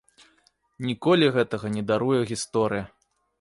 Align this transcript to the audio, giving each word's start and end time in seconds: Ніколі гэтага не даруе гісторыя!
Ніколі 0.87 1.25
гэтага 1.35 1.67
не 1.75 1.83
даруе 1.93 2.19
гісторыя! 2.33 2.85